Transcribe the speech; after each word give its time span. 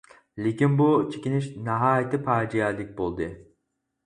لېكىن 0.45 0.77
بۇ 0.79 0.87
چېكىنىش 1.11 1.49
ناھايىتى 1.67 2.21
پاجىئەلىك 2.31 2.91
بولدى. 3.05 3.31